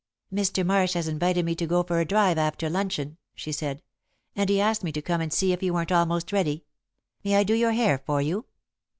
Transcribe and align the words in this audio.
"Mr. 0.33 0.65
Marsh 0.65 0.93
has 0.93 1.07
invited 1.07 1.45
me 1.45 1.53
to 1.53 1.67
go 1.67 1.83
for 1.83 1.99
a 1.99 2.05
drive 2.07 2.35
after 2.39 2.67
luncheon," 2.71 3.17
she 3.35 3.51
said, 3.51 3.83
"and 4.35 4.49
he 4.49 4.59
asked 4.59 4.83
me 4.83 4.91
to 4.91 4.99
come 4.99 5.21
and 5.21 5.31
see 5.31 5.51
if 5.51 5.61
you 5.61 5.75
weren't 5.75 5.91
almost 5.91 6.31
ready. 6.33 6.65
May 7.23 7.35
I 7.35 7.43
do 7.43 7.53
your 7.53 7.73
hair 7.73 7.99
for 8.03 8.19
you?" 8.19 8.47